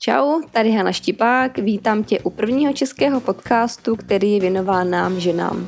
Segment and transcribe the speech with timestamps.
[0.00, 5.66] Čau, tady Hana Štipák, vítám tě u prvního českého podcastu, který je věnován nám ženám.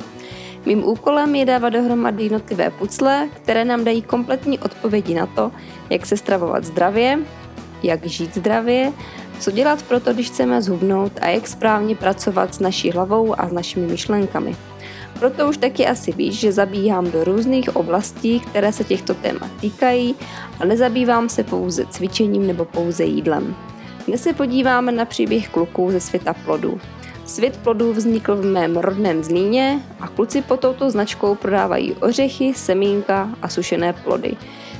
[0.65, 5.51] Mým úkolem je dávat dohromady jednotlivé pucle, které nám dají kompletní odpovědi na to,
[5.89, 7.19] jak se stravovat zdravě,
[7.83, 8.93] jak žít zdravě,
[9.39, 13.49] co dělat pro to, když chceme zhubnout a jak správně pracovat s naší hlavou a
[13.49, 14.55] s našimi myšlenkami.
[15.19, 20.15] Proto už taky asi víš, že zabíhám do různých oblastí, které se těchto témat týkají
[20.59, 23.55] a nezabývám se pouze cvičením nebo pouze jídlem.
[24.07, 26.79] Dnes se podíváme na příběh kluků ze světa plodů.
[27.25, 33.29] Svět plodů vznikl v mém rodném Zlíně a kluci pod touto značkou prodávají ořechy, semínka
[33.41, 34.37] a sušené plody.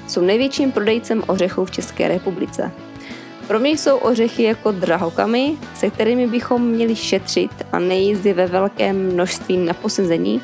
[0.08, 2.72] Jsou největším prodejcem ořechů v České republice.
[3.48, 9.14] Pro mě jsou ořechy jako drahokamy, se kterými bychom měli šetřit a nejízdy ve velkém
[9.14, 10.42] množství na posezení,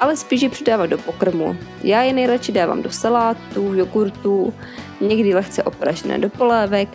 [0.00, 1.56] ale spíš je přidávat do pokrmu.
[1.82, 4.54] Já je nejradši dávám do salátů, jogurtů,
[5.00, 6.88] někdy lehce opražené do polévek,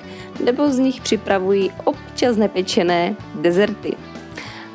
[0.44, 3.94] nebo z nich připravují občas nepečené dezerty.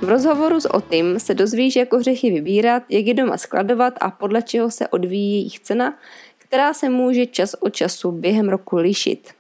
[0.01, 4.43] V rozhovoru s Otym se dozvíš, jak ořechy vybírat, jak je doma skladovat a podle
[4.43, 5.99] čeho se odvíjí jejich cena,
[6.39, 9.31] která se může čas od času během roku lišit.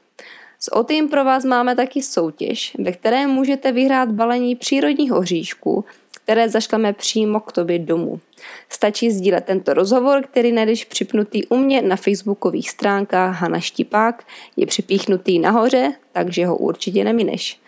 [0.58, 5.84] S Otym pro vás máme taky soutěž, ve které můžete vyhrát balení přírodních oříšků,
[6.27, 8.20] které zašleme přímo k tobě domů.
[8.69, 14.24] Stačí sdílet tento rozhovor, který najdeš připnutý u mě na facebookových stránkách Hana Štipák,
[14.56, 17.60] je připíchnutý nahoře, takže ho určitě nemineš.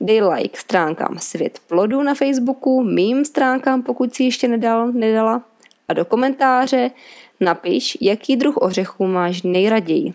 [0.00, 5.42] Dej like stránkám Svět plodů na Facebooku, mým stránkám, pokud si ještě nedal, nedala,
[5.88, 6.90] a do komentáře
[7.40, 10.14] napiš, jaký druh ořechů máš nejraději.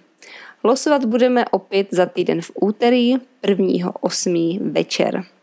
[0.63, 4.71] Losovat budeme opět za týden v úterý 1.8.
[4.71, 5.34] večer.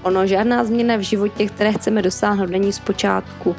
[0.03, 3.55] Ono, žádná změna v životě, které chceme dosáhnout, není zpočátku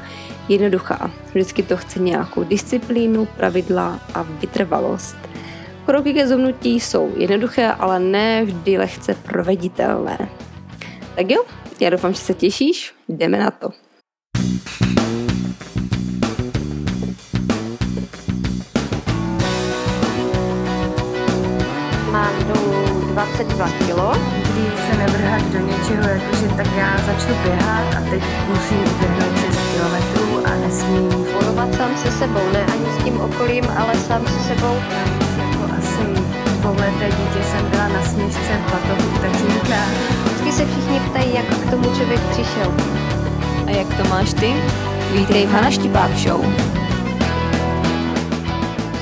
[0.49, 1.11] jednoduchá.
[1.31, 5.17] Vždycky to chce nějakou disciplínu, pravidla a vytrvalost.
[5.87, 10.29] Kroky ke zubnutí jsou jednoduché, ale ne vždy lehce proveditelné.
[11.15, 11.45] Tak jo,
[11.81, 13.69] já doufám, že se těšíš, jdeme na to.
[22.11, 28.11] Mám dolů 22 kg nikdy se nevrhat do něčeho, jakože tak já začnu běhat a
[28.11, 30.24] teď musím uběhnout 6 kilometrů
[30.75, 34.75] nesmím fungovat sám se sebou, ne ani s tím okolím, ale sám se sebou.
[35.39, 36.23] Jako asi
[36.61, 39.81] dvouleté dítě jsem byla na směšce v batohu tatínka.
[40.25, 42.75] Vždycky se všichni ptají, jak k tomu člověk přišel.
[43.67, 44.55] A jak to máš ty?
[45.13, 46.45] Vítej v Hana Štipák Show.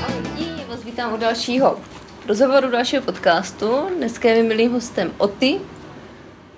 [0.03, 1.77] Ahoj, vás vítám u dalšího
[2.27, 3.67] rozhovoru dalšího podcastu.
[3.97, 5.59] Dneska je milým hostem Oty,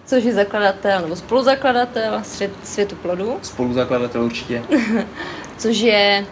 [0.05, 3.39] což je zakladatel nebo spoluzakladatel svět, Světu plodů.
[3.41, 4.63] Spoluzakladatel určitě.
[5.57, 6.25] což je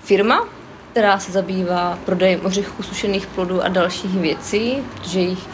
[0.00, 0.48] firma,
[0.90, 5.48] která se zabývá prodejem ořechů, sušených plodů a dalších věcí, protože jejich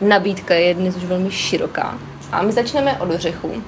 [0.00, 1.98] nabídka je dnes už velmi široká.
[2.32, 3.62] A my začneme od ořechů.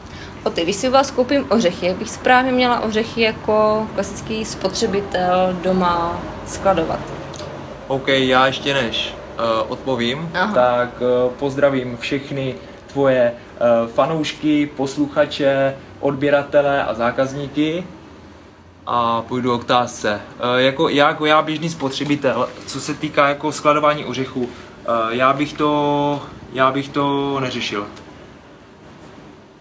[0.44, 4.44] O ty, když si u vás koupím ořechy, jak bych správně měla ořechy jako klasický
[4.44, 7.00] spotřebitel doma skladovat?
[7.88, 10.54] OK, já ještě než uh, odpovím, Aha.
[10.54, 12.54] tak uh, pozdravím všechny
[12.98, 17.84] tvoje uh, fanoušky, posluchače, odběratele a zákazníky
[18.86, 20.20] a půjdu o otázce.
[20.54, 24.48] Uh, jako, já, jako já běžný spotřebitel, co se týká jako skladování ořechů, uh,
[25.10, 26.22] já bych to,
[26.52, 27.86] já bych to neřešil.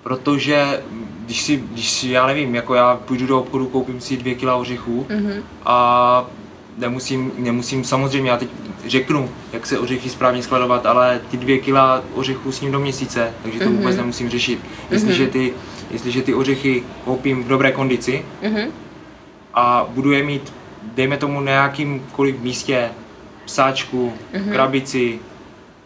[0.04, 0.84] Protože
[1.26, 4.56] když si, když si, já nevím, jako já půjdu do obchodu, koupím si dvě kila
[4.56, 5.42] ořechů mm-hmm.
[5.66, 6.26] a
[6.78, 8.50] nemusím, nemusím, samozřejmě já teď
[8.88, 13.34] řeknu, jak se ořechy správně skladovat, ale ty dvě kila ořechů s ním do měsíce,
[13.44, 13.78] takže to mm-hmm.
[13.78, 14.60] vůbec nemusím řešit.
[14.92, 15.32] Jestliže mhm.
[15.32, 15.54] ty,
[15.92, 18.68] jestliže ty ořechy koupím v dobré kondici mm-hmm.
[19.54, 20.54] a budu je mít,
[20.96, 22.90] dejme tomu na jakýmkoliv místě,
[23.46, 24.52] sáčku, mm-hmm.
[24.52, 25.20] krabici,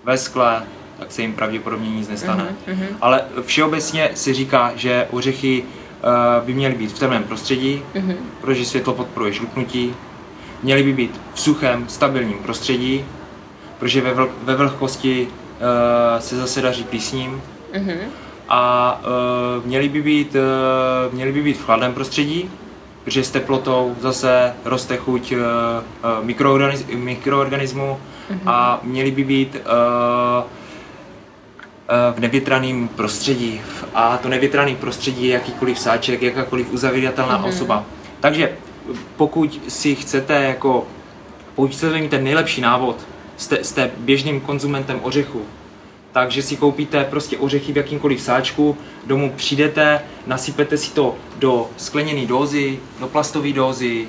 [0.03, 0.63] ve skle,
[0.99, 2.55] tak se jim pravděpodobně nic nestane.
[2.67, 2.87] Mm-hmm.
[3.01, 8.15] Ale všeobecně se říká, že ořechy uh, by měly být v temném prostředí, mm-hmm.
[8.41, 9.93] protože světlo podporuje žluknutí,
[10.63, 13.05] měly by být v suchém, stabilním prostředí,
[13.79, 17.41] protože ve, vl- ve vlhkosti uh, se zase daří písním.
[17.73, 17.97] Mm-hmm.
[18.49, 19.01] A
[19.59, 22.49] uh, měly, by být, uh, měly by být v chladném prostředí,
[23.03, 27.99] protože s teplotou zase roste chuť uh, uh, mikroorganiz- mikroorganismu
[28.31, 28.39] mm-hmm.
[28.45, 30.43] a měly by být uh,
[32.15, 33.61] v nevětraném prostředí.
[33.93, 37.49] A to nevětrané prostředí je jakýkoliv sáček, jakákoliv uzavíratelná mm-hmm.
[37.49, 37.83] osoba.
[38.19, 38.57] Takže
[39.17, 40.87] pokud si chcete jako,
[41.55, 42.95] pokud chcete mít ten nejlepší návod,
[43.37, 45.41] jste, jste běžným konzumentem ořechu,
[46.11, 52.25] takže si koupíte prostě ořechy v jakýmkoliv sáčku, domů přijdete, nasypete si to do skleněné
[52.25, 54.07] dózy, do plastové dózy,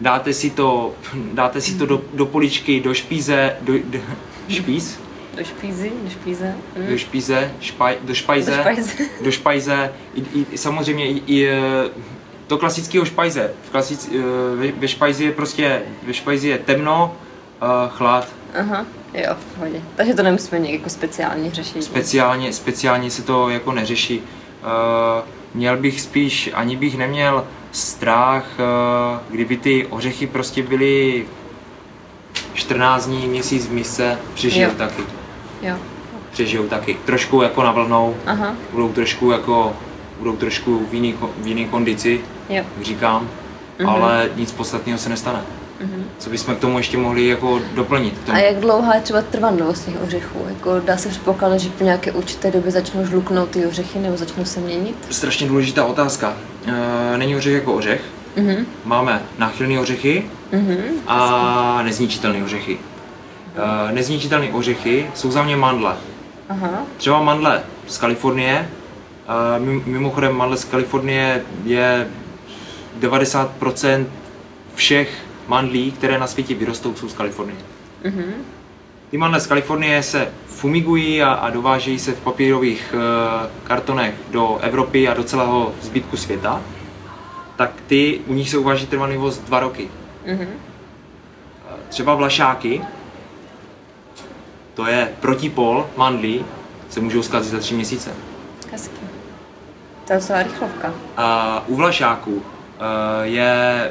[0.00, 0.94] dáte si to,
[1.32, 3.98] dáte si to do, do poličky, do špíze, do, do
[4.48, 4.98] špíz?
[5.36, 6.54] Do špízy, do špíze.
[6.76, 6.86] Mm.
[6.86, 11.48] Do špíze, špaj, do špajze, do špajze, do špajze i, i, samozřejmě i, i
[12.50, 13.50] do klasického špajze.
[13.62, 14.10] V klasic,
[14.56, 17.16] ve, ve špajzi je prostě, ve špajzi je temno,
[17.62, 18.28] uh, chlad.
[18.60, 19.82] Aha, jo, v pohodě.
[19.96, 21.84] Takže to nemusíme nějak jako speciálně řešit.
[21.84, 24.18] Speciálně, speciálně se to jako neřeší.
[24.18, 24.24] Uh,
[25.54, 31.26] měl bych spíš, ani bych neměl strach, uh, kdyby ty ořechy prostě byly
[32.54, 35.02] 14 dní, měsíc v misce, přežijou taky.
[35.62, 35.76] Jo.
[36.32, 36.96] Přežijou taky.
[37.04, 38.54] Trošku jako navlnou, Aha.
[38.72, 39.76] budou trošku jako
[40.18, 42.20] budou trošku v jiný, v jiný kondici,
[42.50, 42.64] jo.
[42.82, 43.28] říkám,
[43.78, 43.90] mm-hmm.
[43.90, 45.40] ale nic podstatného se nestane.
[45.82, 46.02] Mm-hmm.
[46.18, 48.18] Co bychom k tomu ještě mohli jako doplnit?
[48.18, 48.38] K tomu?
[48.38, 50.38] A jak dlouhá je třeba trvanlivost těch ořechů?
[50.48, 54.44] Jako dá se předpokládat, že po nějaké určité době začnou žluknout ty ořechy nebo začnou
[54.44, 54.96] se měnit?
[55.10, 56.36] Strašně důležitá otázka.
[56.66, 58.02] E, není ořech jako ořech.
[58.36, 58.64] Mm-hmm.
[58.84, 60.80] Máme náchylné ořechy mm-hmm.
[61.06, 62.78] a nezničitelné ořechy.
[63.88, 65.96] E, nezničitelné ořechy jsou za mě mandle.
[66.48, 66.82] Aha.
[66.96, 68.68] Třeba mandle z Kalifornie,
[69.86, 72.06] Mimochodem, mandle z Kalifornie je
[72.98, 74.06] 90%
[74.74, 77.58] všech mandlí, které na světě vyrostou, jsou z Kalifornie.
[78.04, 78.32] Mm-hmm.
[79.10, 83.00] Ty mandle z Kalifornie se fumigují a, a dovážejí se v papírových uh,
[83.64, 86.60] kartonech do Evropy a do celého zbytku světa.
[87.56, 89.88] Tak ty, u nich se uváží trvanlivost dva roky.
[90.26, 90.48] Mm-hmm.
[91.88, 92.80] Třeba vlašáky,
[94.74, 96.44] to je protipol mandlí,
[96.90, 98.10] se můžou zkazit za tři měsíce.
[98.72, 99.00] Hezky.
[100.06, 100.94] To je celá rychlovka.
[101.16, 102.42] A u vlašáků
[103.22, 103.90] je,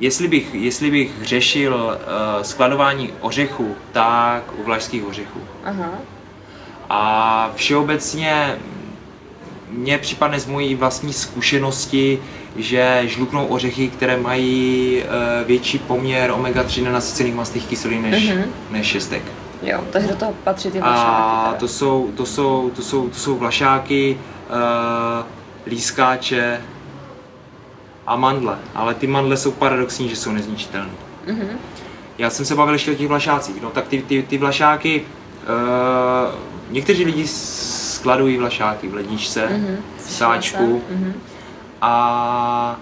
[0.00, 5.40] jestli bych, jestli bych řešil uh, skladování ořechů, tak u vlašských ořechů.
[5.64, 5.90] Aha.
[6.90, 8.56] A všeobecně
[9.70, 12.18] mně připadne z mojí vlastní zkušenosti,
[12.56, 18.44] že žluknou ořechy, které mají uh, větší poměr omega-3 nenasycených mastných kyselin než, uh-huh.
[18.70, 19.22] než šestek.
[19.62, 21.06] Jo, takže do toho patří ty vlašáky.
[21.06, 24.18] A to jsou, to, jsou, to, jsou, to jsou vlašáky,
[24.50, 25.26] uh,
[25.66, 26.60] lískáče
[28.06, 28.58] a mandle.
[28.74, 30.90] Ale ty mandle jsou paradoxní, že jsou nezničitelné.
[31.26, 31.56] Mm-hmm.
[32.18, 33.62] Já jsem se bavil ještě o těch vlašácích.
[33.62, 36.34] No tak ty, ty, ty vlašáky, uh,
[36.70, 39.76] někteří lidi skladují vlašáky v ledničce, mm-hmm.
[39.96, 40.82] v sáčku.
[40.92, 41.12] Mm-hmm.
[41.82, 42.76] A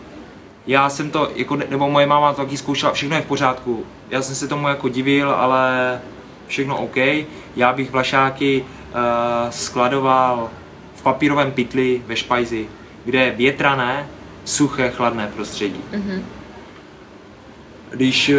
[0.67, 3.85] já jsem to, jako, nebo moje máma to taky zkoušela, všechno je v pořádku.
[4.11, 6.01] Já jsem se tomu jako divil, ale
[6.47, 6.97] všechno OK.
[7.57, 10.51] Já bych vlašáky uh, skladoval
[10.95, 12.69] v papírovém pytli ve špajzi,
[13.05, 14.09] kde je větrané,
[14.45, 15.81] suché, chladné prostředí.
[15.93, 16.21] Mm-hmm.
[17.91, 18.37] Když uh,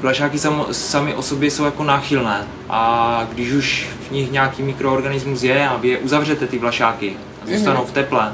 [0.00, 5.42] vlašáky sam, sami o sobě jsou jako náchylné a když už v nich nějaký mikroorganismus
[5.42, 7.86] je a vy je uzavřete ty vlašáky a zůstanou mm-hmm.
[7.86, 8.32] v teple,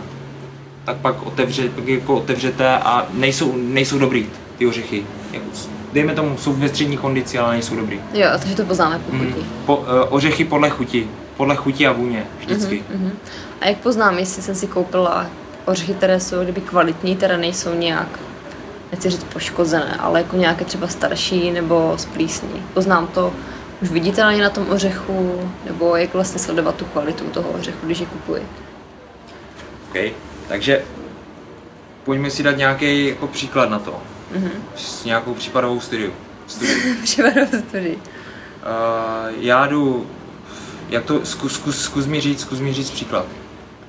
[0.85, 4.26] tak pak, otevře, pak jako otevřete a nejsou, nejsou dobrý
[4.58, 5.05] ty ořechy.
[5.32, 5.47] Jako,
[5.93, 8.00] dejme tomu, jsou ve střední kondici, ale nejsou dobrý.
[8.14, 9.25] Jo, takže to poznáme po chuti.
[9.25, 12.85] Mm, po, uh, ořechy podle chuti, podle chuti a vůně, vždycky.
[12.97, 13.11] Mm-hmm,
[13.61, 15.26] A jak poznám, jestli jsem si koupila
[15.71, 18.19] ořechy, které jsou kdyby kvalitní, které nejsou nějak,
[18.93, 22.62] nechci říct poškozené, ale jako nějaké třeba starší nebo splísní.
[22.75, 23.33] Poznám to
[23.83, 28.07] už viditelně na tom ořechu, nebo jak vlastně sledovat tu kvalitu toho ořechu, když je
[28.07, 28.43] kupuji.
[29.91, 30.12] OK,
[30.49, 30.83] takže
[32.05, 34.03] pojďme si dát nějaký jako příklad na to.
[34.35, 34.50] Mm-hmm.
[34.77, 36.12] S nějakou případovou studiu.
[37.03, 37.97] případovou studii.
[37.97, 38.03] Uh,
[39.39, 40.07] já jdu,
[40.89, 43.27] jak to, zkus, zkus, zkus mi říct, zkus mi říct příklad.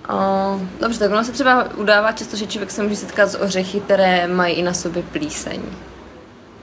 [0.10, 3.80] Uh, dobře, tak ono se třeba udává často, že člověk se může setkat s ořechy,
[3.80, 5.62] které mají i na sobě plíseň.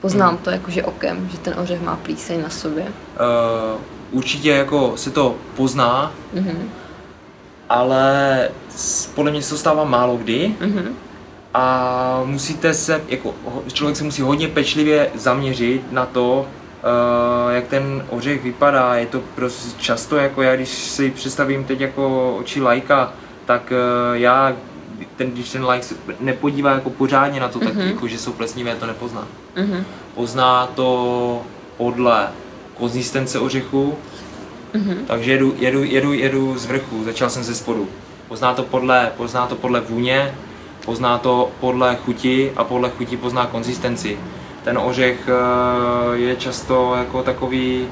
[0.01, 0.37] Poznám mm.
[0.37, 2.83] to jakože okem, že ten ořech má plíseň na sobě.
[2.83, 3.81] Uh,
[4.11, 6.57] určitě jako se to pozná, mm-hmm.
[7.69, 8.49] ale
[9.15, 10.55] podle mě se to stává málo kdy.
[10.61, 10.93] Mm-hmm
[11.53, 13.35] a musíte se, jako
[13.73, 18.95] člověk se musí hodně pečlivě zaměřit na to, uh, jak ten ořech vypadá.
[18.95, 23.13] Je to prostě často, jako já když si představím teď jako oči lajka,
[23.49, 24.53] tak uh, já,
[25.15, 27.65] ten, když ten like se nepodívá jako pořádně na to, mm-hmm.
[27.65, 27.87] tak mhm.
[27.87, 29.27] jako, že jsou plesnivé, to nepozná.
[29.55, 29.83] Mm-hmm.
[30.15, 31.41] Pozná to
[31.77, 32.27] podle
[32.77, 33.95] konzistence ořechu,
[34.73, 34.97] mm-hmm.
[35.07, 37.87] takže jedu, jedu, jedu, jedu z vrchu, začal jsem ze spodu.
[38.27, 40.35] Pozná to podle, pozná to podle vůně,
[40.85, 44.19] pozná to podle chuti a podle chuti pozná konzistenci.
[44.63, 47.87] Ten ořech eh, je často jako takový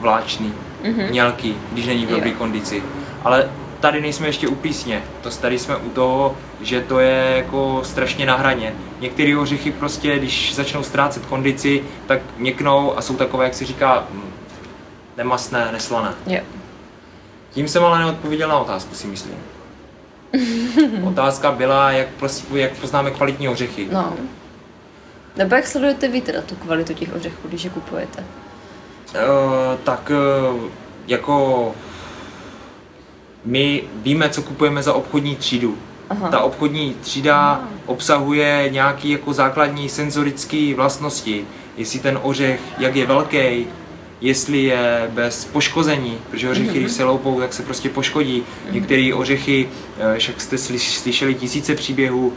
[0.00, 0.52] vláčný,
[0.82, 1.10] mm-hmm.
[1.10, 2.82] mělký, když není v dobré kondici.
[3.24, 3.48] Ale
[3.82, 8.26] tady nejsme ještě u písně, to tady jsme u toho, že to je jako strašně
[8.26, 8.74] na hraně.
[9.00, 14.06] Některé ořechy prostě, když začnou ztrácet kondici, tak měknou a jsou takové, jak se říká,
[14.10, 14.32] hm,
[15.16, 16.14] nemastné, neslané.
[16.26, 16.40] Jo.
[17.50, 19.34] Tím jsem ale neodpověděl na otázku, si myslím.
[21.04, 23.88] Otázka byla, jak, prostě, jak poznáme kvalitní ořechy.
[23.92, 24.14] No.
[25.36, 28.24] Nebo jak sledujete vy teda tu kvalitu těch ořechů, když je kupujete?
[29.14, 30.60] Uh, tak uh,
[31.06, 31.74] jako
[33.44, 35.78] my víme, co kupujeme za obchodní třídu.
[36.10, 36.28] Aha.
[36.28, 41.44] Ta obchodní třída obsahuje nějaké jako základní senzorické vlastnosti.
[41.76, 43.66] Jestli ten ořech, jak je velký,
[44.20, 46.78] jestli je bez poškození, protože ořechy, Mhm.
[46.80, 48.42] když se loupou, tak se prostě poškodí.
[48.70, 49.68] Některé ořechy,
[50.14, 52.32] eh, však jste slyš- slyšeli tisíce příběhů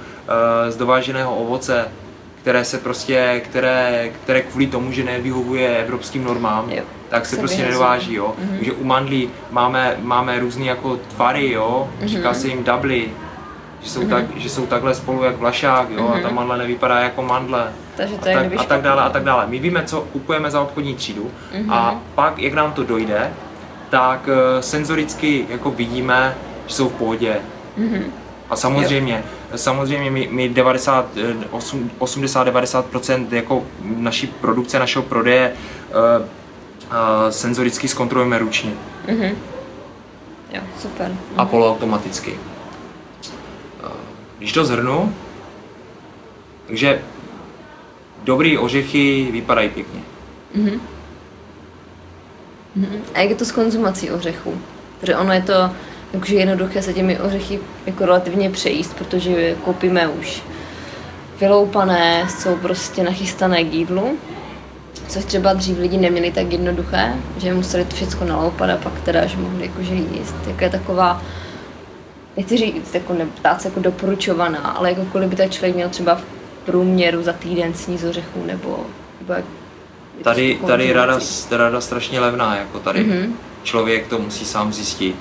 [0.68, 1.86] eh, z dováženého ovoce,
[2.46, 6.84] které se prostě, které, které kvůli tomu, že nevyhovuje evropským normám, Jo.
[7.10, 7.74] tak se, Se prostě vyhazují.
[7.74, 8.36] nedováží, jo.
[8.50, 11.90] Takže u mandlí máme, máme různé jako tvary, jo.
[12.04, 13.10] Říká se jim dubly,
[13.82, 17.22] že jsou, tak, že jsou takhle spolu jak vlašák, jo, a ta mandle nevypadá jako
[17.22, 17.72] mandle.
[17.98, 19.48] Takže to a, tak, a tak dále, a tak dále.
[19.48, 21.32] My víme, co kupujeme za obchodní třídu
[21.70, 23.34] a pak, jak nám to dojde,
[23.90, 26.36] tak eh, senzoricky jako vidíme,
[26.68, 27.38] že jsou v pohodě.
[28.50, 29.24] A samozřejmě,
[29.56, 33.64] samozřejmě my, my 90, eh, osm- 80-90% jako
[33.98, 35.54] naší produkce, našeho prodeje
[35.90, 36.28] uh, uh,
[37.30, 38.72] senzoricky zkontrolujeme ručně
[40.54, 41.12] Jo, super.
[41.38, 42.40] a poloautomaticky.
[43.84, 43.88] Eh,
[44.38, 45.16] Když to zhrnu,
[46.68, 47.02] takže
[48.24, 50.00] dobrý ořechy vypadají pěkně.
[53.14, 54.62] A jak je to s konzumací ořechů?
[55.00, 55.54] Protože ono je to
[56.16, 60.42] jakože jednoduché se těmi ořechy jako relativně přejíst, protože je koupíme už
[61.40, 64.18] vyloupané, jsou prostě nachystané k jídlu,
[65.08, 69.26] což třeba dřív lidi neměli tak jednoduché, že museli to všechno naloupat a pak teda,
[69.26, 70.36] že mohli jakože jíst.
[70.48, 71.22] Jak je taková,
[72.38, 75.90] nechci říct, jako ne, ptát se jako doporučovaná, ale jako kolik by tak člověk měl
[75.90, 76.24] třeba v
[76.66, 78.86] průměru za týden sníz ořechů, nebo,
[79.22, 79.46] nebo jak,
[80.18, 81.20] je to Tady, tady rada,
[81.52, 83.06] rada strašně levná, jako tady.
[83.06, 83.32] Mm-hmm.
[83.64, 85.16] Člověk to musí sám zjistit.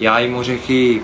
[0.00, 1.02] Já jim ořechy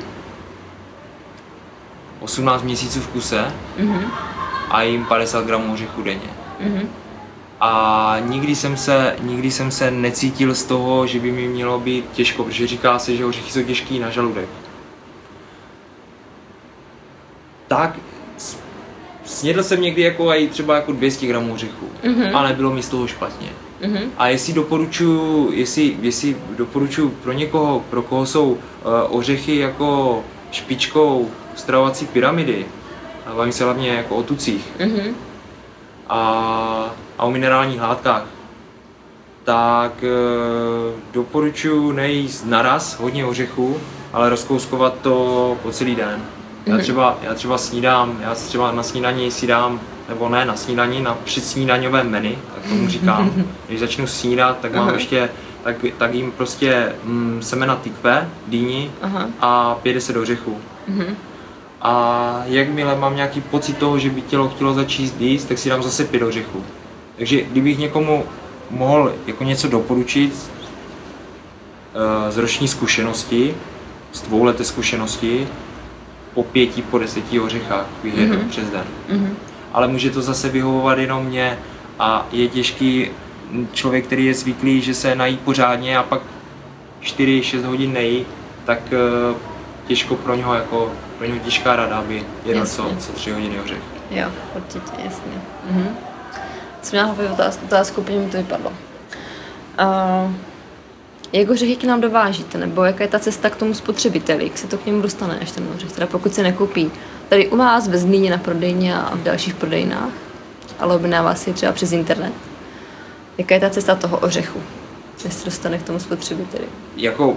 [2.21, 4.11] 18 měsíců v kuse mm-hmm.
[4.71, 6.31] a jim 50 gramů ořechů denně.
[6.61, 6.87] Mm-hmm.
[7.61, 12.11] A nikdy jsem, se, nikdy jsem se necítil z toho, že by mi mělo být
[12.13, 14.49] těžko, protože říká se, že ořechy jsou těžký na žaludek.
[17.69, 17.99] Tak
[19.25, 22.37] snědl jsem někdy jako i třeba jako 200 gramů ořechů, mm-hmm.
[22.37, 23.49] a nebylo mi z toho špatně.
[23.85, 24.09] Mm-hmm.
[24.19, 28.59] A jestli doporučuji, jestli, jestli doporučuji pro někoho, pro koho jsou uh,
[29.09, 32.67] ořechy jako špičkou stravovací pyramidy,
[33.27, 35.15] a bavím se hlavně jako o tucích Mhm.
[36.09, 38.27] a, a o minerálních látkách,
[39.45, 40.09] tak e,
[41.13, 43.77] doporučuji nejíst naraz hodně ořechů,
[44.13, 46.23] ale rozkouskovat to po celý den.
[46.67, 51.03] Já třeba, já třeba snídám, já třeba na snídaní si dám, nebo ne na snídaní,
[51.03, 53.33] na předsnídaňové menu, tak tomu říkám.
[53.69, 54.95] Když začnu snídat, tak mám Aha.
[54.95, 55.31] ještě,
[55.65, 59.29] tak, tak jim prostě mm, semena tykve, dýni Aha.
[59.41, 60.59] a 50 ořechů.
[61.83, 65.83] A jakmile mám nějaký pocit toho, že by tělo chtělo začít jíst, tak si dám
[65.83, 66.65] zase pět ořechů.
[67.17, 68.25] Takže kdybych někomu
[68.71, 70.51] mohl jako něco doporučit
[71.95, 73.55] eh, z roční zkušenosti,
[74.13, 75.49] z dvouleté zkušenosti,
[76.35, 78.49] po pěti, po deseti ořechách bych mm-hmm.
[78.49, 78.85] přes den.
[79.11, 79.35] Mm-hmm.
[79.75, 81.59] Ale může to zase vyhovovat jenom mě
[81.99, 83.11] a je těžký
[83.73, 86.21] člověk, který je zvyklý, že se nají pořádně a pak
[87.03, 88.27] 4-6 hodin nejí,
[88.65, 89.35] tak eh,
[89.87, 93.79] těžko pro něho jako pro něho těžká rada, aby jedl co, co 3 hodiny ořech.
[94.11, 95.33] Jo, určitě, jasně.
[95.71, 95.97] Mhm.
[96.83, 98.73] Jsem měla hlavně otázku, otázku, úplně mi to vypadlo.
[99.81, 100.33] Uh,
[101.35, 104.67] jak ořechy k nám dovážíte, nebo jaká je ta cesta k tomu spotřebiteli, jak se
[104.67, 106.91] to k němu dostane, až ten ořech, teda pokud se nekoupí
[107.29, 110.13] tady u vás ve Zlíně na prodejně a v dalších prodejnách,
[110.79, 112.33] ale objednává si je třeba přes internet.
[113.39, 114.61] Jaká je ta cesta toho ořechu,
[115.25, 116.65] než se dostane k tomu spotřebiteli?
[116.97, 117.37] Jako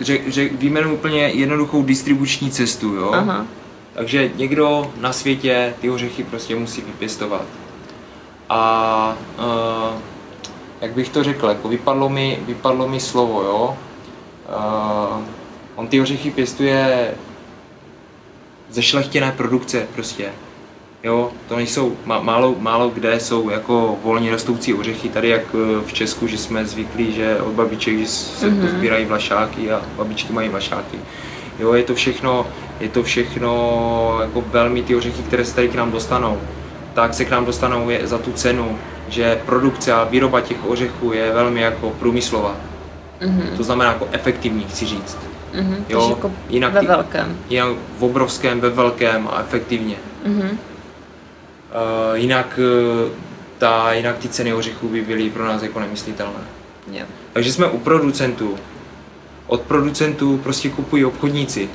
[0.00, 3.10] řek, řek, vyjmenu úplně jednoduchou distribuční cestu, jo?
[3.12, 3.46] Aha.
[3.94, 7.44] Takže někdo na světě ty ořechy prostě musí vypěstovat.
[8.48, 9.98] A uh,
[10.86, 13.78] jak bych to řekl, jako vypadlo mi, vypadlo mi slovo, jo.
[14.48, 15.22] Uh,
[15.74, 17.14] on ty ořechy pěstuje
[18.70, 20.32] ze šlechtěné produkce prostě.
[21.04, 25.80] Jo, to nejsou, má, málo, málo kde jsou jako volně rostoucí ořechy, tady jak eh,
[25.86, 28.68] v Česku, že jsme zvyklí, že od babiček, že se mm-hmm.
[28.68, 30.98] sbírají vlašáky a babičky mají vlašáky.
[31.58, 32.46] Jo, je to všechno,
[32.80, 36.40] je to všechno jako velmi ty ořechy, které se tady k nám dostanou,
[36.94, 38.78] tak se k nám dostanou je za tu cenu,
[39.08, 42.56] že produkce a výroba těch ořechů je velmi jako průmyslová.
[43.20, 43.56] Mm-hmm.
[43.56, 45.18] To znamená jako efektivní, chci říct.
[45.54, 47.38] Mhm, takže jako jinak ve velkém.
[47.48, 49.96] Jinak v obrovském, ve velkém a efektivně.
[50.24, 50.48] Mhm.
[50.50, 50.58] Uh,
[52.14, 52.60] jinak,
[53.06, 53.10] uh,
[53.58, 56.40] ta, jinak ty ceny ořechů by byly pro nás jako nemyslitelné.
[56.92, 57.04] Jo.
[57.32, 58.56] Takže jsme u producentů.
[59.46, 61.68] Od producentů prostě kupují obchodníci.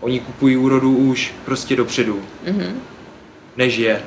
[0.00, 2.80] Oni kupují úrodu už prostě dopředu, Mhm.
[3.56, 4.02] než je.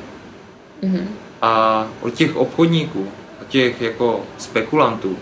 [0.81, 1.07] Mhm.
[1.43, 3.07] A od těch obchodníků,
[3.41, 5.17] od těch jako spekulantů,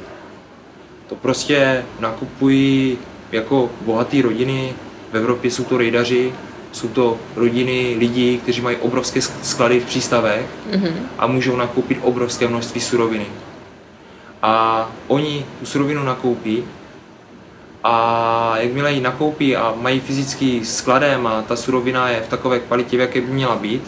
[1.09, 2.97] to prostě nakupují
[3.31, 4.73] jako bohaté rodiny.
[5.11, 6.33] V Evropě jsou to rejdaři,
[6.71, 11.07] jsou to rodiny lidí, kteří mají obrovské sk- sklady v přístavech Mhm.
[11.17, 13.25] a můžou nakoupit obrovské množství suroviny.
[14.41, 16.63] A oni tu surovinu nakoupí
[17.83, 22.97] a jakmile ji nakoupí a mají fyzický skladem a ta surovina je v takové kvalitě,
[22.97, 23.81] v jaké by měla být,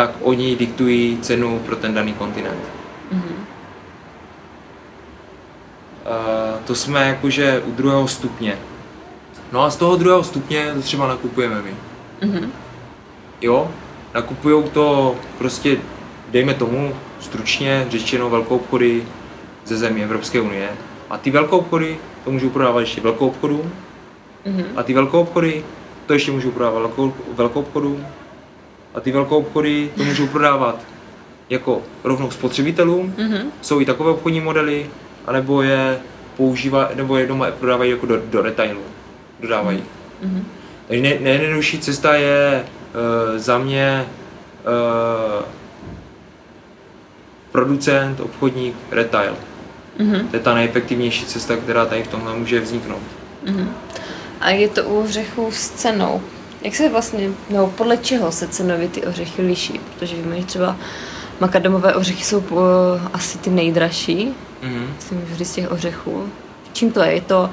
[0.00, 2.60] tak oni diktují cenu pro ten daný kontinent.
[3.12, 3.34] Mhm.
[6.04, 8.58] Uh, to jsme jakože u druhého stupně.
[9.52, 11.74] No a z toho druhého stupně to třeba nakupujeme my.
[12.28, 12.52] Mhm.
[13.40, 13.70] Jo,
[14.14, 15.76] nakupujou to prostě,
[16.30, 19.04] dejme tomu, stručně řečeno velkou obchody
[19.64, 20.68] ze zemí Evropské unie.
[21.10, 23.72] A ty velkou obchody to můžou prodávat ještě velkou obchodům.
[24.46, 24.64] Mhm.
[24.76, 25.64] A ty velkou obchody
[26.06, 28.06] to ještě můžou prodávat velkou, velkou obchodům.
[28.94, 30.80] A ty velkou obchody to můžou prodávat
[31.50, 33.14] jako rovnou spotřebitelům.
[33.18, 33.52] Mhm.
[33.62, 34.86] Jsou i takové obchodní modely,
[35.26, 35.98] anebo je
[36.36, 38.80] používají, nebo je doma prodávají jako do, do retailu.
[39.40, 39.82] Dodávají.
[40.22, 40.46] Mhm.
[40.88, 44.06] Takže nej, nejjednodušší cesta je uh, za mě
[44.64, 45.44] uh,
[47.52, 49.36] producent, obchodník, retail.
[49.98, 50.28] Mhm.
[50.28, 53.02] To je ta nejefektivnější cesta, která tady v tomhle může vzniknout.
[53.44, 53.74] Mhm.
[54.40, 56.22] A je to u ořechů s cenou.
[56.62, 59.80] Jak se vlastně, nebo podle čeho se cenově ty ořechy liší?
[59.98, 60.76] Protože víme, že třeba
[61.40, 62.60] makadamové ořechy jsou po,
[63.12, 64.86] asi ty nejdražší, Mm-hmm.
[64.96, 66.28] myslím, vždy z těch ořechů.
[66.72, 67.12] Čím to je?
[67.12, 67.50] Je to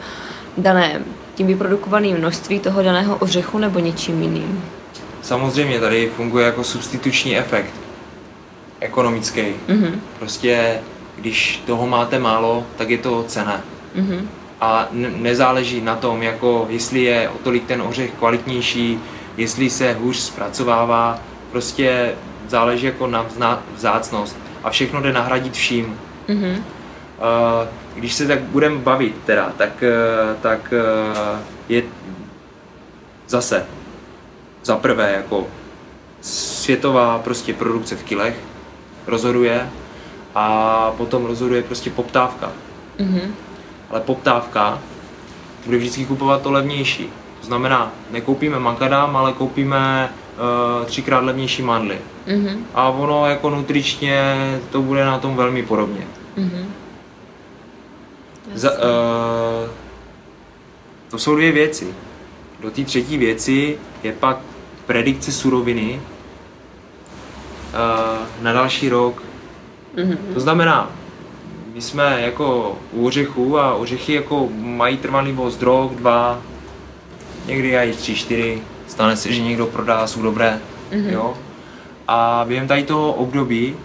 [0.58, 1.02] dané
[1.36, 4.64] tím vyprodukovaným množství toho daného ořechu nebo něčím jiným?
[5.22, 7.74] Samozřejmě tady funguje jako substituční efekt
[8.80, 9.42] ekonomický.
[9.68, 10.02] Mhm.
[10.20, 10.80] Prostě
[11.18, 13.62] když toho máte málo, tak je to cené.
[13.96, 14.30] Mhm.
[14.62, 19.00] A ne- nezáleží na tom, jako jestli je o tolik ten ořech kvalitnější,
[19.38, 21.20] jestli se hůř zpracovává,
[21.52, 22.14] prostě
[22.48, 26.00] záleží jako na vzácnost a všechno jde nahradit vším.
[26.28, 26.50] Mhm.
[26.52, 31.40] Uh, když se tak budeme bavit teda, tak, eh, tak eh,
[31.70, 31.84] je
[33.28, 33.66] zase
[34.64, 35.48] za prvé jako
[36.22, 38.36] světová prostě produkce v kilech
[39.08, 39.70] rozhoduje
[40.36, 42.52] a potom rozhoduje prostě poptávka
[43.00, 43.36] Mhm.
[43.90, 44.80] Ale poptávka
[45.66, 47.10] bude vždycky kupovat to levnější.
[47.40, 50.10] To znamená, nekoupíme makadam, ale koupíme
[50.80, 51.98] uh, třikrát levnější mandly.
[52.28, 52.66] Mhm.
[52.74, 54.36] A ono jako nutričně
[54.72, 56.08] to bude na tom velmi podobně.
[56.38, 56.74] Mhm.
[58.54, 58.78] Za, uh,
[61.10, 61.88] to jsou dvě věci.
[62.60, 64.38] Do té třetí věci je pak
[64.86, 66.02] predikce suroviny
[67.74, 69.24] uh, na další rok.
[69.98, 70.18] Mhm.
[70.34, 70.92] To znamená,
[71.78, 76.42] my jsme jako u ořechů a ořechy jako mají trvanlivost rok, dva,
[77.46, 78.62] někdy i tři, čtyři.
[78.88, 80.60] Stane se, že někdo prodá, jsou dobré,
[80.92, 81.10] Mhm.
[81.10, 81.34] jo.
[82.08, 83.76] A během tady toho období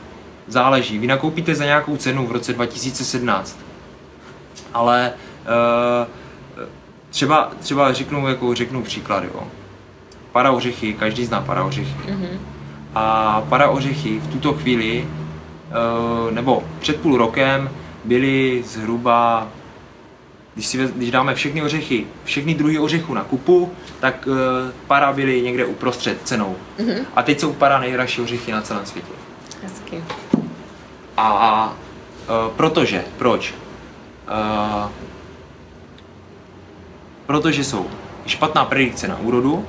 [0.47, 0.99] záleží.
[0.99, 3.59] Vy nakoupíte za nějakou cenu v roce 2017,
[4.75, 6.09] ale uh,
[7.11, 9.43] třeba, třeba řeknu, jako řeknu příklad, jo.
[10.33, 12.11] Para ořechy, každý zná para ořechy.
[12.13, 12.39] Mhm.
[12.95, 15.07] A para ořechy v tuto chvíli,
[15.71, 17.71] eh, nebo před půl rokem,
[18.05, 19.49] byly zhruba,
[20.55, 25.43] když, si, když dáme všechny ořechy, všechny druhy ořechů na kupu, tak eh, para byly
[25.43, 26.57] někde uprostřed cenou.
[26.79, 27.07] Mhm.
[27.17, 29.13] A teď jsou para nejdražší ořechy na celém světě.
[29.63, 30.05] Hezky.
[31.17, 31.73] A
[32.29, 33.55] uh, protože, proč?
[34.85, 34.91] Uh,
[37.27, 37.87] protože jsou
[38.27, 39.67] špatná predikce na úrodu,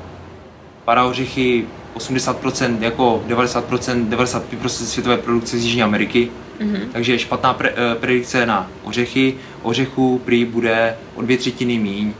[0.86, 1.65] para ořechy
[1.96, 6.89] 80%, jako 90%, 95% světové produkce z Jižní Ameriky, Mhm.
[6.93, 9.35] takže špatná pre, eh, predikce na ořechy.
[9.61, 12.13] Ořechů prý bude o dvě třetiny míň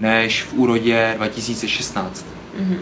[0.00, 2.26] než v úrodě 2016.
[2.58, 2.74] Mhm.
[2.74, 2.78] Uh,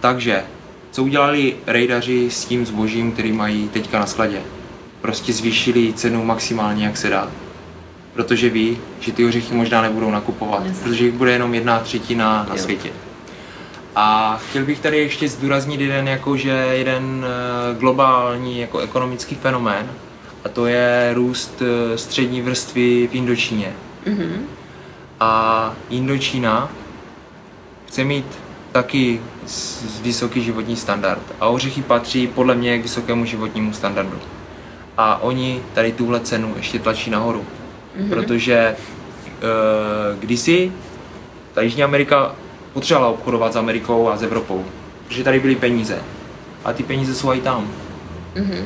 [0.00, 0.44] takže,
[0.90, 4.38] co udělali rejdaři s tím zbožím, který mají teďka na skladě?
[5.00, 7.30] Prostě zvýšili cenu maximálně, jak se dá.
[8.14, 10.82] Protože ví, že ty ořechy možná nebudou nakupovat, Jasně.
[10.84, 12.62] protože jich bude jenom jedna třetina na Jo.
[12.62, 12.90] světě.
[13.98, 19.90] A chtěl bych tady ještě zdůraznit jeden, jako, že jeden eh, globální jako ekonomický fenomén,
[20.44, 23.72] a to je růst eh, střední vrstvy v Indočíně.
[24.06, 24.46] Mhm.
[25.20, 26.72] A Indočína
[27.86, 28.26] chce mít
[28.72, 29.20] taky
[30.02, 31.22] vysoký životní standard.
[31.40, 34.18] A ořechy patří podle mě k vysokému životnímu standardu.
[34.96, 37.44] A oni tady tuhle cenu ještě tlačí nahoru.
[37.96, 38.08] Mhm.
[38.08, 40.72] Protože uh, kdysi
[41.54, 42.34] ta Jižní Amerika
[42.76, 44.64] potřebovala obchodovat s Amerikou a s Evropou,
[45.08, 45.98] protože tady byly peníze.
[46.64, 47.68] A ty peníze jsou i tam.
[48.34, 48.64] Mhm.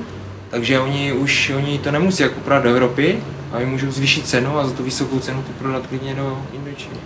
[0.51, 4.59] Takže oni už oni to nemusí jako prodat do Evropy, a oni můžou zvýšit cenu
[4.59, 6.97] a za tu vysokou cenu to prodat klidně do Indočiny.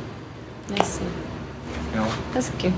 [0.78, 1.06] Jasně.
[1.96, 2.04] Jo.
[2.34, 2.74] Hezky.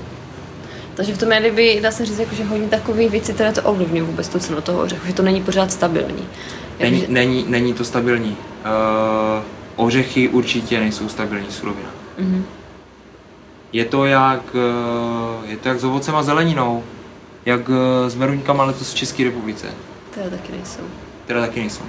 [0.94, 3.62] Takže v tom je, kdyby, dá se říct, jako, že hodně takových věcí, které to
[3.62, 6.24] ovlivňují vůbec tu cenu toho ořechu, že to není pořád stabilní.
[6.80, 8.30] Není, Jakože- není, není to stabilní.
[8.64, 11.88] Uh, ořechy určitě nejsou stabilní surovina.
[12.18, 12.44] Mhm.
[13.72, 16.84] Je to jak, uh, je to jak s ovocem a zeleninou.
[17.46, 17.76] Jak uh,
[18.08, 19.66] s meruňkama letos v České republice.
[20.14, 20.82] Teda taky nejsou.
[21.26, 21.82] Teda taky nejsou.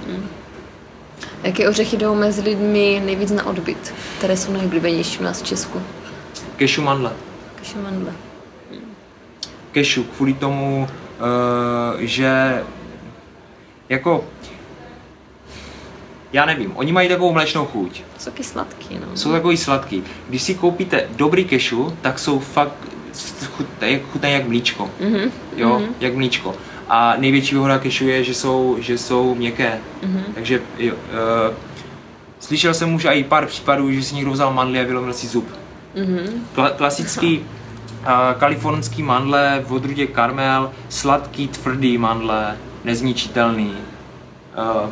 [1.42, 3.94] Jaké ořechy jdou mezi lidmi nejvíc na odbyt?
[4.18, 5.82] Které jsou nejoblíbenější u nás v Česku?
[6.56, 7.12] Kešu mandle.
[7.56, 8.12] Kaše mandle.
[9.72, 10.88] Kešu kvůli tomu,
[11.18, 12.62] uh, že
[13.88, 14.24] jako
[16.32, 18.02] já nevím, oni mají takovou mléčnou chuť.
[18.18, 19.16] Jsou taky sladký, no.
[19.16, 20.02] Jsou takový sladký.
[20.28, 22.74] Když si koupíte dobrý kešu, tak jsou fakt
[23.56, 24.90] chutnají, chutnají jak mlíčko.
[25.00, 25.30] Mhm.
[25.56, 26.54] Jo, jak mlíčko.
[26.88, 29.78] A největší výhoda kešu je, že jsou, že jsou měkké.
[30.02, 30.24] Mhm.
[30.34, 31.54] Takže jo, uh,
[32.40, 35.48] slyšel jsem už i pár případů, že si někdo vzal mandly a vylomil si zub.
[35.94, 36.46] Mhm.
[36.56, 37.44] Kla- klasický uh,
[38.38, 43.72] kalifornský mandle v odrůdě Carmel, sladký, tvrdý mandle, nezničitelný.
[44.74, 44.90] Uh,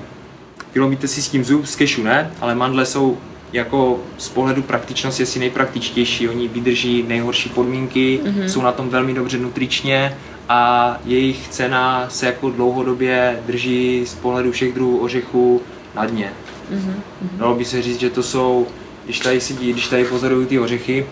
[0.76, 2.30] vylomíte si s tím zub z kešu, ne?
[2.40, 3.18] Ale mandle jsou
[3.52, 6.28] jako z pohledu praktičnosti asi nejpraktičtější.
[6.28, 8.44] Oni vydrží nejhorší podmínky, mm-hmm.
[8.44, 10.16] jsou na tom velmi dobře nutričně
[10.48, 15.62] a jejich cena se jako dlouhodobě drží z pohledu všech druhů ořechů
[15.94, 16.32] na dně.
[16.70, 17.02] Mhm.
[17.32, 18.66] Dalo by se říct, že to jsou,
[19.04, 21.06] když tady sedí, když tady pozorují ty ořechy,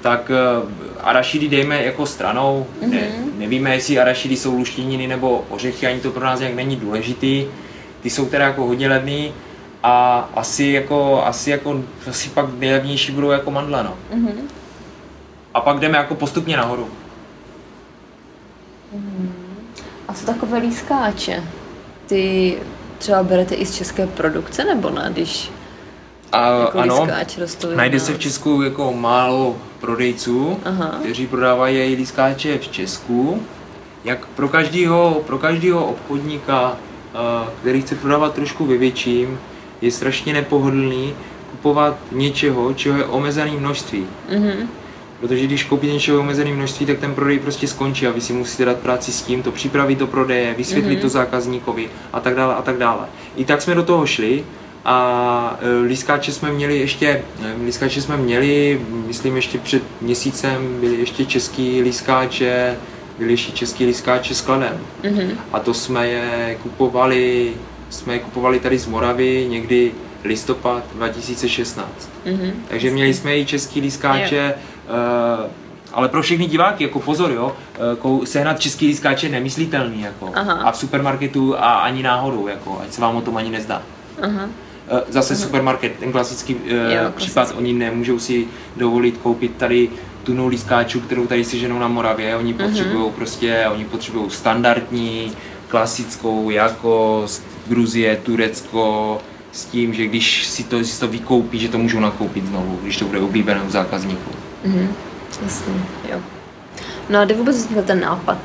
[0.00, 2.66] tak uh, arašidy dejme jako stranou.
[2.82, 2.90] Mm-hmm.
[2.90, 7.46] Ne, nevíme, jestli arašidy jsou luštěniny nebo ořechy, ani to pro nás nějak není důležitý.
[8.02, 9.34] Ty jsou teda jako hodně levný
[9.82, 13.94] a asi jako, asi jako, asi pak nejlevnější budou jako mandle, no.
[14.14, 14.48] Mhm.
[15.54, 16.88] A pak jdeme jako postupně nahoru.
[20.08, 21.44] A co takové lískáče?
[22.06, 22.56] Ty
[22.98, 25.50] třeba berete i z české produkce, nebo ne, když
[26.32, 27.38] A, jako ano, lískáč
[27.76, 28.18] najde se v?
[28.18, 30.94] Česku jako málo prodejců, Aha.
[31.00, 33.42] kteří prodávají její lískáče v Česku.
[34.04, 36.76] Jak pro každého, pro každého obchodníka,
[37.60, 39.38] který chce prodávat trošku ve větším,
[39.80, 41.14] je strašně nepohodlný
[41.50, 44.06] kupovat něčeho, čeho je omezené množství.
[44.30, 44.68] Mhm.
[45.20, 48.64] Protože když koupíte něčeho omezené množství, tak ten prodej prostě skončí a vy si musíte
[48.64, 51.02] dát práci s tím, to připravit do prodeje, vysvětlit mm-hmm.
[51.02, 53.06] to zákazníkovi a tak dále a tak dále.
[53.36, 54.44] I tak jsme do toho šli
[54.84, 57.22] a e, lískáče jsme měli ještě, e,
[57.64, 62.76] lískáče jsme měli, myslím ještě před měsícem byly ještě český lískáče,
[63.18, 64.78] ještě český lískáče s kladem.
[65.02, 65.30] Mhm.
[65.52, 67.52] A to jsme je kupovali,
[67.90, 69.92] jsme je kupovali tady z Moravy někdy
[70.24, 72.10] listopad 2016.
[72.26, 72.52] Mhm.
[72.68, 74.54] Takže měli jsme i český lískáče,
[75.44, 75.50] uh,
[75.92, 77.52] ale pro všechny diváky, jako pozor, jo,
[78.22, 80.30] eh, sehnat český lískáče je nemyslitelný, jako.
[80.34, 80.52] Aha.
[80.52, 83.82] A v supermarketu a ani náhodou, jako, ať se vám o tom ani nezdá.
[84.22, 84.48] Aha.
[84.88, 86.78] Eh, Zase supermarket, ten klasický Jo,
[87.16, 87.58] případ, klasický.
[87.58, 89.88] oni nemůžou si dovolit koupit tady
[90.26, 92.66] tunu lískáčů, kterou tady si ženou na Moravě, oni Mhm.
[92.68, 95.32] potřebují prostě, oni potřebují standardní,
[95.68, 99.18] klasickou jakost, Gruzie, Turecko,
[99.52, 102.96] s tím, že když si to, si to vykoupí, že to můžou nakoupit znovu, když
[102.96, 104.30] to bude oblíbené u zákazníků.
[104.64, 104.88] Mhm.
[105.44, 105.74] Jasně,
[106.12, 106.20] jo.
[107.10, 108.38] No a kdy vůbec vznikl ten nápad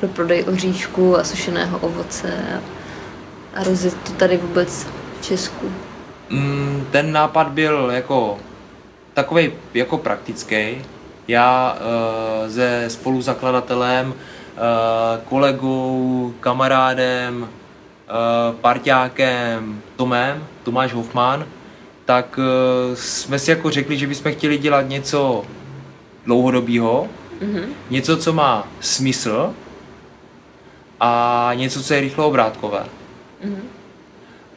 [0.00, 2.60] pro prodej oříšku a sušeného ovoce a,
[3.60, 4.86] a rozjet to tady vůbec
[5.20, 5.66] v Česku?
[6.30, 8.38] Mm, ten nápad byl jako
[9.14, 10.56] takový jako praktický.
[11.28, 14.14] Já uh, se spoluzakladatelem, uh,
[15.28, 21.46] kolegou, kamarádem, uh, parťákem Tomem, Tomáš Hofman,
[22.04, 22.38] tak
[22.94, 25.44] jsme si jako řekli, že bychom chtěli dělat něco
[26.26, 27.08] dlouhodobého,
[27.40, 27.62] Mhm.
[27.90, 29.54] něco, co má smysl
[31.00, 32.84] a něco, co je rychle obrátkové.
[33.44, 33.62] Mhm.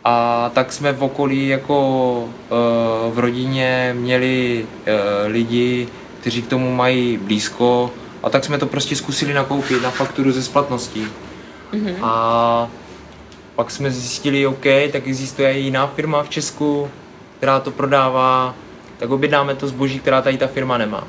[0.03, 5.87] A tak jsme v okolí jako eh, v rodině měli eh, lidi,
[6.21, 7.91] kteří k tomu mají blízko
[8.23, 11.07] a tak jsme to prostě zkusili nakoupit na fakturu ze splatností.
[11.73, 11.95] Mhm.
[12.01, 12.67] A
[13.55, 16.89] pak jsme zjistili, OK, tak existuje i jiná firma v Česku,
[17.37, 18.55] která to prodává,
[18.97, 21.07] tak objednáme to zboží, která tady ta firma nemá.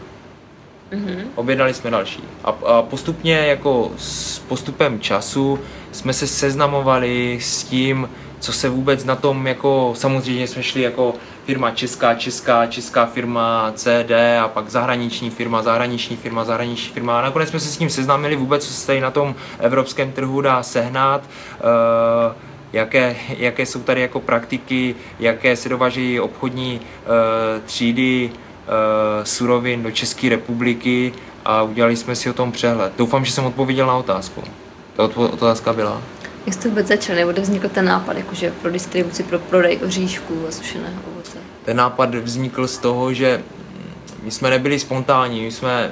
[0.92, 1.30] Mhm.
[1.34, 2.24] Objednali jsme další.
[2.44, 5.58] A, a postupně jako s postupem času
[5.92, 8.08] jsme se seznamovali s tím,
[8.40, 11.14] co se vůbec na tom jako, samozřejmě jsme šli jako
[11.46, 14.10] firma česká, česká, česká firma CD
[14.42, 18.36] a pak zahraniční firma, zahraniční firma, zahraniční firma a nakonec jsme se s tím seznámili
[18.36, 21.22] vůbec, co se tady na tom evropském trhu dá sehnat.
[21.22, 22.32] Uh,
[22.72, 29.90] jaké, jaké jsou tady jako praktiky, jaké se dovaží obchodní uh, třídy uh, surovin do
[29.90, 31.12] České republiky
[31.44, 32.92] a udělali jsme si o tom přehled.
[32.98, 34.42] Doufám, že jsem odpověděl na otázku.
[34.96, 36.02] Ta otázka byla.
[36.46, 40.44] Jak jste vůbec začal, nebo kde vznikl ten nápad, jakože pro distribuci, pro prodej oříšků
[40.48, 41.38] a sušeného ovoce?
[41.64, 43.42] Ten nápad vznikl z toho, že
[44.22, 45.90] my jsme nebyli spontánní, my jsme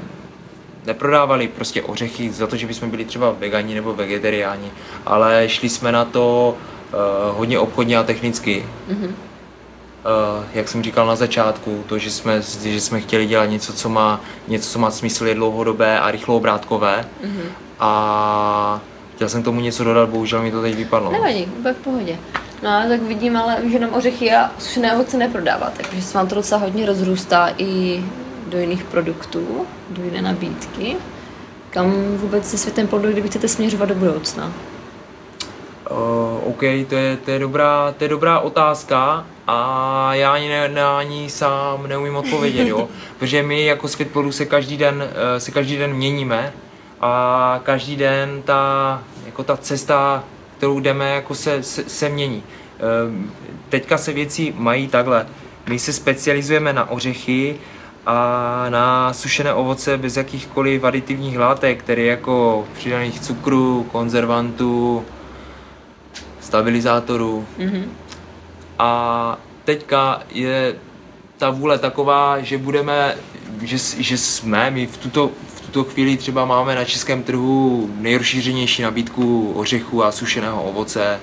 [0.86, 4.70] neprodávali prostě ořechy za to, že bychom byli třeba vegani nebo vegetariáni,
[5.06, 6.56] ale šli jsme na to
[6.92, 8.66] uh, hodně obchodně a technicky.
[8.90, 9.10] Mm-hmm.
[9.10, 13.88] Uh, jak jsem říkal na začátku, to, že jsme, že jsme chtěli dělat něco, co
[13.88, 17.04] má, něco, co má smysl, je dlouhodobé a rychloobrádkové.
[17.24, 17.48] Mm-hmm.
[17.80, 18.80] A
[19.20, 21.12] chtěl jsem k tomu něco dodat, bohužel mi to teď vypadlo.
[21.12, 22.18] Nevadí, bude v pohodě.
[22.62, 26.34] No, tak vidím, ale že jenom ořechy a sušené ovoce neprodáváte, takže se vám to
[26.34, 28.02] docela hodně rozrůstá i
[28.46, 30.96] do jiných produktů, do jiné nabídky.
[31.70, 34.52] Kam vůbec se světem plodu, kdyby chcete směřovat do budoucna?
[35.90, 40.68] Uh, OK, to je, to, je dobrá, to je dobrá otázka a já ani ne,
[40.68, 42.88] ne, ani sám neumím odpovědět, jo?
[43.18, 46.52] protože my jako svět plodu se každý den, uh, se každý den měníme
[47.00, 50.24] a každý den ta, jako ta cesta,
[50.56, 52.42] kterou jdeme, jako se, se, se mění.
[52.42, 53.24] Uh,
[53.68, 55.26] teďka se věci mají takhle.
[55.68, 57.58] My se specializujeme na ořechy,
[58.06, 65.04] a na sušené ovoce bez jakýchkoliv aditivních látek, které jako přidaných cukrů, konzervantů,
[66.40, 67.46] stabilizátorů.
[67.58, 67.84] Mm-hmm.
[68.78, 70.74] A teďka je
[71.36, 73.14] ta vůle taková, že budeme,
[73.62, 78.82] že, že jsme, my v tuto, v tuto chvíli třeba máme na českém trhu nejrozšířenější
[78.82, 81.20] nabídku ořechů a sušeného ovoce.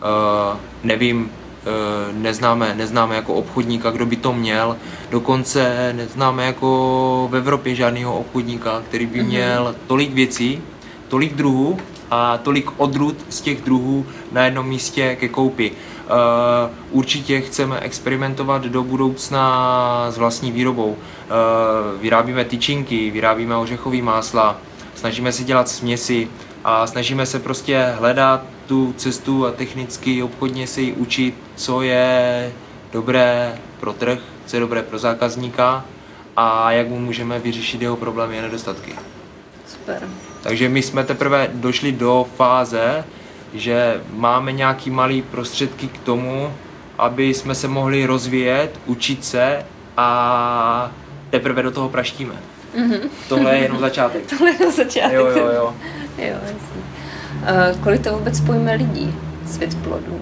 [0.00, 4.76] Uh, nevím, Eh, neznáme, neznáme jako obchodníka, kdo by to měl.
[5.10, 9.28] Dokonce neznáme jako v Evropě žádného obchodníka, který by mhm.
[9.28, 10.62] měl tolik věcí,
[11.08, 11.78] tolik druhů
[12.10, 15.72] a tolik odrůd z těch druhů na jednom místě ke koupi.
[16.10, 20.88] Uh, určitě chceme experimentovat do budoucna s vlastní výrobou.
[20.88, 20.96] Uh,
[22.00, 24.56] vyrábíme tyčinky, vyrábíme ořechové másla,
[24.94, 26.28] snažíme se dělat směsi
[26.64, 32.52] a snažíme se prostě hledat tu cestu a technicky, obchodně se ji učit, co je
[32.92, 35.84] dobré pro trh, co je dobré pro zákazníka
[36.36, 38.92] a jak mu můžeme vyřešit jeho problémy a nedostatky.
[39.66, 40.08] Super.
[40.42, 43.04] Takže my jsme teprve došli do fáze,
[43.54, 46.52] že máme nějaký malý prostředky k tomu,
[46.98, 50.92] aby jsme se mohli rozvíjet, učit se a
[51.30, 52.34] teprve do toho praštíme.
[52.76, 53.00] Mm-hmm.
[53.28, 54.26] Tohle je jenom začátek.
[54.30, 55.12] Tohle je jenom začátek.
[55.12, 55.74] Jo, jo, jo.
[56.18, 56.36] jo.
[57.40, 59.14] Uh, kolik to vůbec pojme lidí,
[59.46, 60.20] svět plodů?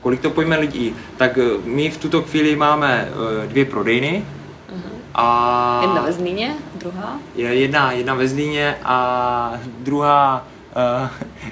[0.00, 0.94] Kolik to pojme lidí?
[1.16, 4.24] Tak eh, my v tuto chvíli máme uh, dvě prodejny.
[4.68, 4.80] Uh-huh.
[5.14, 7.18] A jedna ve Zlíně, druhá?
[7.34, 11.08] Je jedna, jedna ve Zlíně a druhá uh,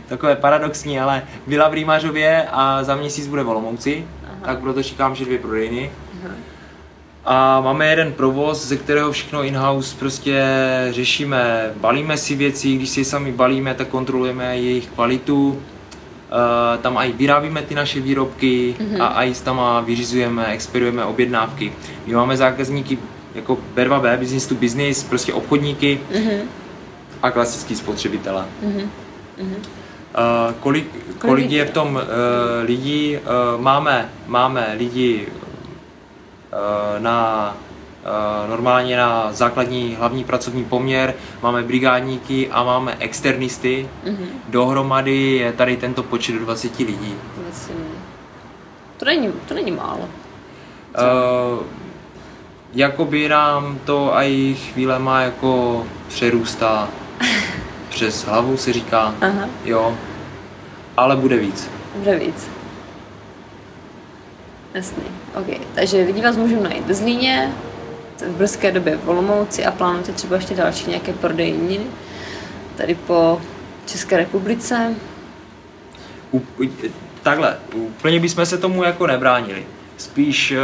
[0.08, 4.44] takové paradoxní, ale byla v Rýmařově a za měsíc bude v Olomouci, uh-huh.
[4.44, 5.90] tak proto říkám, že dvě prodejny.
[7.24, 10.44] A máme jeden provoz, ze kterého všechno in-house prostě
[10.90, 11.70] řešíme.
[11.76, 15.48] Balíme si věci, když si je sami balíme, tak kontrolujeme jejich kvalitu.
[15.50, 19.02] Uh, tam i vyrábíme ty naše výrobky mm-hmm.
[19.02, 21.72] a i tam vyřizujeme, expirujeme objednávky.
[22.06, 22.98] My máme zákazníky
[23.34, 26.40] jako B2B, business to business, prostě obchodníky mm-hmm.
[27.22, 28.44] a klasický spotřebitele.
[28.64, 28.88] Mm-hmm.
[29.40, 30.86] Uh, kolik,
[31.18, 32.02] kolik je v tom uh,
[32.62, 33.16] lidí?
[33.16, 35.26] Uh, máme, máme lidi
[36.52, 37.56] Eh, na
[38.04, 43.88] eh, normálně na základní hlavní pracovní poměr, máme brigádníky a máme externisty.
[44.04, 44.26] Mm-hmm.
[44.48, 47.14] Dohromady je tady tento počet 20 lidí.
[47.36, 47.72] 20
[48.96, 50.08] To není, to není málo.
[50.90, 51.62] Uh,
[52.74, 56.88] jakoby nám to i chvíle má jako přerůstá
[57.90, 59.14] přes hlavu, se říká.
[59.20, 59.48] Aha.
[59.64, 59.98] Jo.
[60.96, 61.70] Ale bude víc.
[61.94, 62.48] Bude víc.
[64.74, 65.46] Jasný, OK.
[65.74, 67.52] Takže lidi vás můžou najít ve Zlíně,
[68.28, 71.80] v brzké době v Olomouci a plánujete třeba ještě další nějaké prodejní
[72.76, 73.40] tady po
[73.86, 74.94] České republice?
[76.32, 76.42] U,
[77.22, 79.66] takhle, úplně bychom se tomu jako nebránili.
[79.96, 80.58] Spíš uh,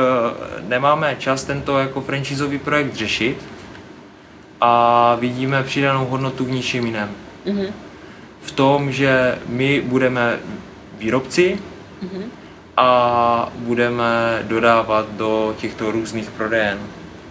[0.68, 3.36] nemáme čas tento jako franchiseový projekt řešit
[4.60, 7.10] a vidíme přidanou hodnotu v ničem jiném.
[7.46, 7.72] Mm-hmm.
[8.40, 10.38] V tom, že my budeme
[10.98, 11.58] výrobci,
[12.02, 12.24] mm-hmm
[12.76, 16.78] a budeme dodávat do těchto různých prodejen.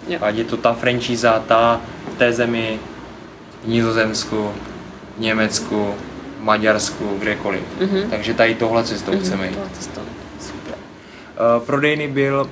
[0.07, 0.19] Jo.
[0.21, 1.81] Ať je to ta franchise, ta
[2.13, 2.79] v té zemi,
[3.63, 4.51] v Nizozemsku,
[5.17, 5.93] v Německu,
[6.39, 7.63] v Maďarsku, kdekoliv.
[7.79, 8.09] Mm-hmm.
[8.09, 9.19] Takže tady tohle cestou mm-hmm.
[9.19, 9.57] chceme jít.
[9.73, 10.01] Cestou.
[10.39, 10.73] Super.
[10.75, 12.49] Uh, prodejny byl,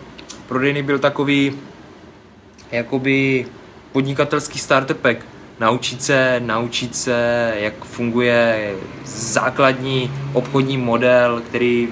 [0.47, 1.59] prodejny byl takový
[2.71, 3.45] jakoby
[3.93, 5.17] podnikatelský starter pack
[5.59, 8.73] naučit se, naučit se, jak funguje
[9.05, 11.89] základní obchodní model, který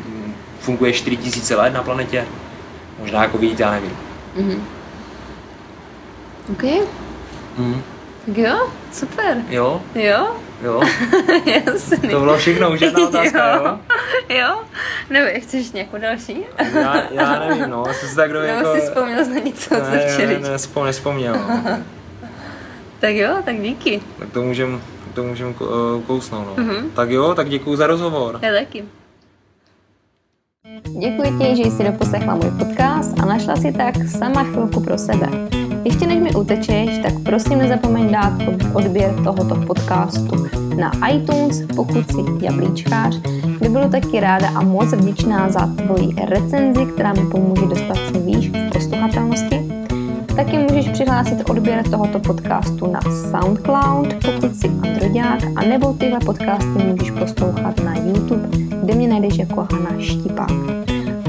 [0.60, 2.26] funguje 4000 let na planetě.
[3.00, 3.98] Možná jako víc, já nevím.
[4.38, 4.60] Mm-hmm.
[6.52, 6.88] OK.
[7.58, 7.82] Mm.
[8.26, 9.38] Tak jo, super.
[9.50, 10.36] Jo, Jo?
[10.64, 10.82] Jo.
[11.66, 12.10] Jasný.
[12.10, 13.80] To bylo všechno, už jedna otázka, jo?
[14.40, 14.62] jo?
[15.10, 16.38] Nebo chceš nějakou další?
[16.74, 18.76] Já, já nevím, no, jsem si tak kdo Nebo jako...
[18.76, 20.44] jsi vzpomněl na něco, co ne, chci ne, říct.
[20.44, 21.34] ne, nespom, nespomněl.
[21.34, 21.80] No.
[23.00, 24.02] Tak jo, tak díky.
[24.20, 24.82] Tak to můžem,
[25.14, 26.64] to můžem eh, kousnout, no.
[26.64, 26.90] Mhm.
[26.92, 28.40] Tak jo, tak děkuju za rozhovor.
[28.42, 28.84] Já taky.
[31.00, 35.28] Děkuji ti, že jsi doposlechla můj podcast a našla si tak sama chvilku pro sebe.
[35.84, 38.34] Ještě než mi utečeš, tak prosím nezapomeň dát
[38.74, 43.20] odběr tohoto podcastu na iTunes, pokud jsi jablíčkář,
[43.60, 48.20] kde budu taky ráda a moc vděčná za tvoji recenzi, která mi pomůže dostat se
[48.20, 49.72] výš v posluchatelnosti.
[50.36, 56.84] Taky můžeš přihlásit odběr tohoto podcastu na SoundCloud, pokud jsi androďák, a nebo tyhle podcasty
[56.88, 58.48] můžeš poslouchat na YouTube,
[58.84, 60.81] kde mě najdeš jako Hana Štipák.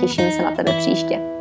[0.00, 1.35] těším se na tebe příště.